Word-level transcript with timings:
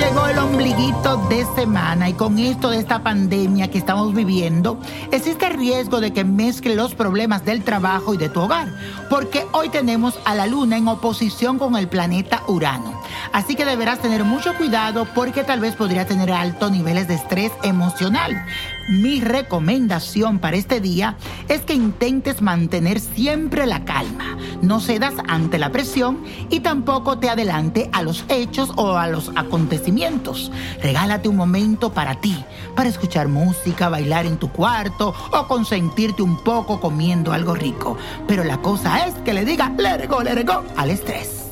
Llegó 0.00 0.26
el 0.26 0.38
ombliguito 0.38 1.18
de 1.28 1.44
semana 1.54 2.08
y 2.08 2.14
con 2.14 2.38
esto 2.38 2.70
de 2.70 2.78
esta 2.78 3.02
pandemia 3.02 3.68
que 3.70 3.76
estamos 3.76 4.14
viviendo, 4.14 4.80
existe 5.12 5.50
riesgo 5.50 6.00
de 6.00 6.12
que 6.12 6.24
mezcle 6.24 6.74
los 6.74 6.94
problemas 6.94 7.44
del 7.44 7.62
trabajo 7.62 8.14
y 8.14 8.16
de 8.16 8.30
tu 8.30 8.40
hogar, 8.40 8.68
porque 9.10 9.44
hoy 9.52 9.68
tenemos 9.68 10.18
a 10.24 10.34
la 10.34 10.46
luna 10.46 10.78
en 10.78 10.88
oposición 10.88 11.58
con 11.58 11.76
el 11.76 11.88
planeta 11.88 12.42
Urano. 12.46 12.98
Así 13.32 13.56
que 13.56 13.66
deberás 13.66 14.00
tener 14.00 14.24
mucho 14.24 14.54
cuidado 14.56 15.06
porque 15.14 15.44
tal 15.44 15.60
vez 15.60 15.76
podría 15.76 16.06
tener 16.06 16.32
altos 16.32 16.70
niveles 16.72 17.06
de 17.06 17.14
estrés 17.14 17.52
emocional. 17.62 18.46
Mi 18.90 19.20
recomendación 19.20 20.40
para 20.40 20.56
este 20.56 20.80
día 20.80 21.16
es 21.46 21.60
que 21.60 21.74
intentes 21.74 22.42
mantener 22.42 22.98
siempre 22.98 23.64
la 23.64 23.84
calma, 23.84 24.36
no 24.62 24.80
cedas 24.80 25.14
ante 25.28 25.60
la 25.60 25.70
presión 25.70 26.24
y 26.48 26.58
tampoco 26.58 27.16
te 27.16 27.30
adelante 27.30 27.88
a 27.92 28.02
los 28.02 28.24
hechos 28.28 28.72
o 28.74 28.96
a 28.96 29.06
los 29.06 29.30
acontecimientos. 29.36 30.50
Regálate 30.82 31.28
un 31.28 31.36
momento 31.36 31.92
para 31.92 32.16
ti, 32.16 32.44
para 32.74 32.88
escuchar 32.88 33.28
música, 33.28 33.88
bailar 33.88 34.26
en 34.26 34.38
tu 34.38 34.50
cuarto 34.50 35.14
o 35.30 35.46
consentirte 35.46 36.22
un 36.22 36.42
poco 36.42 36.80
comiendo 36.80 37.32
algo 37.32 37.54
rico. 37.54 37.96
Pero 38.26 38.42
la 38.42 38.60
cosa 38.60 39.06
es 39.06 39.14
que 39.24 39.32
le 39.32 39.44
diga, 39.44 39.72
let 39.78 39.98
let 39.98 40.44
go 40.44 40.64
al 40.76 40.90
estrés. 40.90 41.44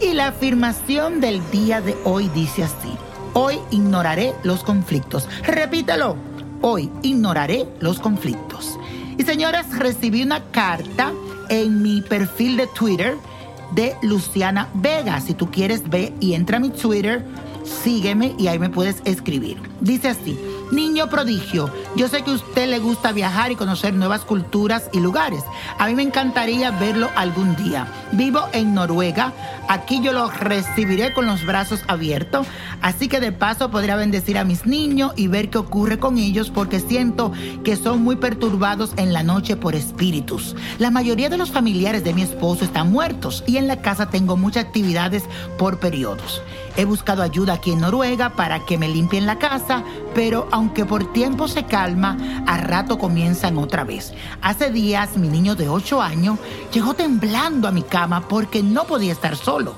Y 0.00 0.12
la 0.12 0.28
afirmación 0.28 1.20
del 1.20 1.42
día 1.50 1.80
de 1.80 1.96
hoy 2.04 2.28
dice 2.28 2.62
así, 2.62 2.96
hoy 3.32 3.58
ignoraré 3.72 4.34
los 4.44 4.62
conflictos. 4.62 5.28
Repítelo, 5.42 6.16
hoy 6.60 6.90
ignoraré 7.02 7.66
los 7.80 7.98
conflictos. 7.98 8.78
Y 9.18 9.22
señoras, 9.22 9.78
recibí 9.78 10.22
una 10.22 10.42
carta 10.50 11.12
en 11.48 11.82
mi 11.82 12.00
perfil 12.00 12.56
de 12.56 12.66
Twitter 12.68 13.16
de 13.74 13.96
Luciana 14.02 14.68
Vega. 14.74 15.20
Si 15.20 15.34
tú 15.34 15.50
quieres, 15.50 15.88
ve 15.88 16.12
y 16.20 16.34
entra 16.34 16.56
a 16.56 16.60
mi 16.60 16.70
Twitter, 16.70 17.24
sígueme 17.64 18.34
y 18.38 18.48
ahí 18.48 18.58
me 18.58 18.70
puedes 18.70 19.02
escribir. 19.04 19.58
Dice 19.80 20.08
así. 20.08 20.38
Niño 20.70 21.08
prodigio, 21.08 21.70
yo 21.94 22.08
sé 22.08 22.22
que 22.22 22.30
a 22.30 22.34
usted 22.34 22.68
le 22.68 22.78
gusta 22.78 23.12
viajar 23.12 23.52
y 23.52 23.56
conocer 23.56 23.94
nuevas 23.94 24.22
culturas 24.22 24.88
y 24.92 25.00
lugares. 25.00 25.44
A 25.78 25.86
mí 25.86 25.94
me 25.94 26.02
encantaría 26.02 26.70
verlo 26.70 27.10
algún 27.16 27.54
día. 27.54 27.86
Vivo 28.12 28.48
en 28.52 28.74
Noruega, 28.74 29.32
aquí 29.68 30.00
yo 30.02 30.12
lo 30.12 30.30
recibiré 30.30 31.12
con 31.12 31.26
los 31.26 31.44
brazos 31.44 31.80
abiertos, 31.86 32.46
así 32.80 33.08
que 33.08 33.20
de 33.20 33.30
paso 33.30 33.70
podría 33.70 33.96
bendecir 33.96 34.38
a 34.38 34.44
mis 34.44 34.66
niños 34.66 35.12
y 35.16 35.28
ver 35.28 35.50
qué 35.50 35.58
ocurre 35.58 35.98
con 35.98 36.18
ellos 36.18 36.50
porque 36.50 36.80
siento 36.80 37.32
que 37.62 37.76
son 37.76 38.02
muy 38.02 38.16
perturbados 38.16 38.92
en 38.96 39.12
la 39.12 39.22
noche 39.22 39.56
por 39.56 39.74
espíritus. 39.74 40.56
La 40.78 40.90
mayoría 40.90 41.28
de 41.28 41.36
los 41.36 41.50
familiares 41.50 42.04
de 42.04 42.14
mi 42.14 42.22
esposo 42.22 42.64
están 42.64 42.90
muertos 42.90 43.44
y 43.46 43.58
en 43.58 43.68
la 43.68 43.82
casa 43.82 44.08
tengo 44.08 44.36
muchas 44.36 44.64
actividades 44.64 45.24
por 45.58 45.78
periodos. 45.78 46.42
He 46.76 46.84
buscado 46.84 47.22
ayuda 47.22 47.54
aquí 47.54 47.70
en 47.70 47.80
Noruega 47.80 48.30
para 48.30 48.66
que 48.66 48.78
me 48.78 48.88
limpien 48.88 49.26
la 49.26 49.38
casa, 49.38 49.84
pero 50.14 50.48
aunque 50.54 50.84
por 50.84 51.12
tiempo 51.12 51.48
se 51.48 51.64
calma, 51.64 52.16
a 52.46 52.58
rato 52.58 52.96
comienzan 52.96 53.58
otra 53.58 53.82
vez. 53.82 54.14
Hace 54.40 54.70
días 54.70 55.16
mi 55.16 55.26
niño 55.26 55.56
de 55.56 55.68
8 55.68 56.00
años 56.00 56.38
llegó 56.72 56.94
temblando 56.94 57.66
a 57.66 57.72
mi 57.72 57.82
cama 57.82 58.28
porque 58.28 58.62
no 58.62 58.84
podía 58.84 59.10
estar 59.10 59.34
solo. 59.34 59.74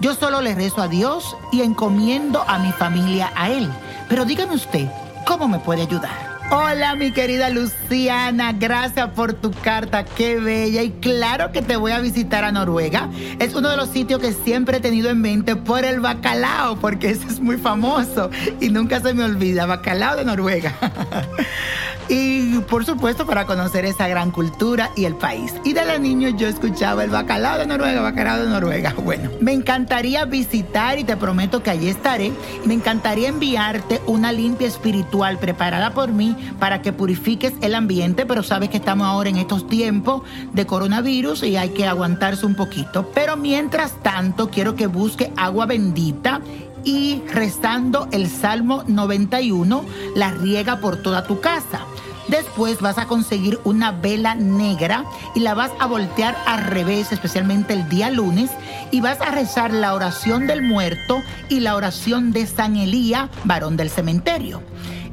Yo 0.00 0.14
solo 0.14 0.42
le 0.42 0.54
rezo 0.54 0.82
a 0.82 0.88
Dios 0.88 1.34
y 1.50 1.62
encomiendo 1.62 2.44
a 2.46 2.58
mi 2.58 2.72
familia 2.72 3.32
a 3.34 3.48
Él. 3.48 3.72
Pero 4.10 4.26
dígame 4.26 4.54
usted, 4.54 4.90
¿cómo 5.26 5.48
me 5.48 5.60
puede 5.60 5.80
ayudar? 5.80 6.27
Hola 6.50 6.94
mi 6.96 7.12
querida 7.12 7.50
Luciana, 7.50 8.54
gracias 8.54 9.10
por 9.10 9.34
tu 9.34 9.50
carta, 9.50 10.06
qué 10.06 10.40
bella 10.40 10.82
y 10.82 10.92
claro 10.92 11.52
que 11.52 11.60
te 11.60 11.76
voy 11.76 11.92
a 11.92 12.00
visitar 12.00 12.42
a 12.42 12.50
Noruega. 12.50 13.10
Es 13.38 13.54
uno 13.54 13.68
de 13.68 13.76
los 13.76 13.90
sitios 13.90 14.18
que 14.18 14.32
siempre 14.32 14.78
he 14.78 14.80
tenido 14.80 15.10
en 15.10 15.20
mente 15.20 15.56
por 15.56 15.84
el 15.84 16.00
bacalao, 16.00 16.76
porque 16.80 17.10
ese 17.10 17.26
es 17.26 17.38
muy 17.38 17.58
famoso 17.58 18.30
y 18.62 18.70
nunca 18.70 18.98
se 19.00 19.12
me 19.12 19.24
olvida, 19.24 19.66
bacalao 19.66 20.16
de 20.16 20.24
Noruega. 20.24 20.74
y 22.08 22.58
por 22.60 22.84
supuesto 22.84 23.26
para 23.26 23.46
conocer 23.46 23.84
esa 23.84 24.08
gran 24.08 24.30
cultura 24.30 24.90
y 24.96 25.04
el 25.04 25.14
país. 25.14 25.54
Y 25.64 25.72
de 25.72 25.84
la 25.84 25.98
niño 25.98 26.30
yo 26.30 26.48
escuchaba 26.48 27.04
el 27.04 27.10
bacalao 27.10 27.58
de 27.58 27.66
Noruega, 27.66 28.00
bacalao 28.00 28.44
de 28.44 28.50
Noruega. 28.50 28.94
Bueno, 29.08 29.30
me 29.40 29.52
encantaría 29.52 30.26
visitar 30.26 30.98
y 30.98 31.04
te 31.04 31.16
prometo 31.16 31.62
que 31.62 31.70
allí 31.70 31.88
estaré. 31.88 32.30
Me 32.66 32.74
encantaría 32.74 33.28
enviarte 33.28 34.02
una 34.06 34.32
limpia 34.32 34.68
espiritual 34.68 35.38
preparada 35.38 35.94
por 35.94 36.12
mí 36.12 36.36
para 36.58 36.82
que 36.82 36.92
purifiques 36.92 37.54
el 37.62 37.74
ambiente, 37.74 38.26
pero 38.26 38.42
sabes 38.42 38.68
que 38.68 38.76
estamos 38.76 39.06
ahora 39.06 39.30
en 39.30 39.36
estos 39.36 39.66
tiempos 39.66 40.22
de 40.52 40.66
coronavirus 40.66 41.42
y 41.44 41.56
hay 41.56 41.70
que 41.70 41.86
aguantarse 41.86 42.44
un 42.44 42.54
poquito. 42.54 43.10
Pero 43.14 43.38
mientras 43.38 43.92
tanto, 44.02 44.50
quiero 44.50 44.74
que 44.74 44.88
busque 44.88 45.32
agua 45.36 45.64
bendita 45.64 46.42
y 46.84 47.22
rezando 47.32 48.08
el 48.12 48.28
Salmo 48.28 48.84
91, 48.86 49.84
la 50.14 50.30
riega 50.30 50.80
por 50.80 51.02
toda 51.02 51.24
tu 51.24 51.40
casa. 51.40 51.80
Después 52.28 52.80
vas 52.80 52.98
a 52.98 53.06
conseguir 53.06 53.58
una 53.64 53.90
vela 53.90 54.34
negra 54.34 55.04
y 55.34 55.40
la 55.40 55.54
vas 55.54 55.70
a 55.78 55.86
voltear 55.86 56.36
al 56.46 56.64
revés, 56.64 57.10
especialmente 57.10 57.72
el 57.72 57.88
día 57.88 58.10
lunes, 58.10 58.50
y 58.90 59.00
vas 59.00 59.20
a 59.20 59.30
rezar 59.30 59.72
la 59.72 59.94
oración 59.94 60.46
del 60.46 60.62
muerto 60.62 61.22
y 61.48 61.60
la 61.60 61.74
oración 61.74 62.32
de 62.32 62.46
San 62.46 62.76
Elías, 62.76 63.30
varón 63.44 63.76
del 63.76 63.90
cementerio. 63.90 64.62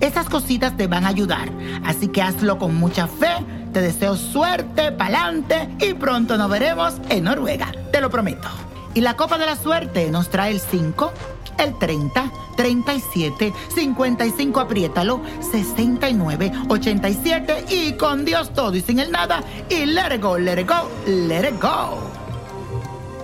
Estas 0.01 0.27
cositas 0.29 0.75
te 0.75 0.87
van 0.87 1.05
a 1.05 1.09
ayudar, 1.09 1.49
así 1.85 2.09
que 2.09 2.21
hazlo 2.21 2.59
con 2.59 2.75
mucha 2.75 3.07
fe. 3.07 3.33
Te 3.71 3.81
deseo 3.81 4.15
suerte, 4.15 4.91
pa'lante 4.91 5.69
y 5.79 5.93
pronto 5.93 6.37
nos 6.37 6.49
veremos 6.49 6.95
en 7.09 7.25
Noruega, 7.25 7.71
te 7.91 8.01
lo 8.01 8.09
prometo. 8.09 8.47
Y 8.95 9.01
la 9.01 9.15
copa 9.15 9.37
de 9.37 9.45
la 9.45 9.57
suerte 9.57 10.09
nos 10.09 10.29
trae 10.29 10.51
el 10.51 10.61
5, 10.61 11.11
el 11.57 11.77
30, 11.77 12.31
37, 12.55 13.53
55, 13.75 14.59
apriétalo, 14.59 15.21
69, 15.51 16.51
87 16.69 17.65
y 17.69 17.93
con 17.93 18.23
Dios 18.23 18.53
todo 18.53 18.73
y 18.73 18.81
sin 18.81 18.99
el 18.99 19.11
nada 19.11 19.43
y 19.69 19.85
let 19.85 20.15
it 20.15 20.21
go, 20.21 20.37
let 20.37 20.61
it 20.61 20.67
go, 20.67 20.89
let 21.05 21.47
it 21.47 21.61
go. 21.61 21.99